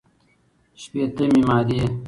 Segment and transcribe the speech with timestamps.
[0.81, 1.81] شپېتمې مادې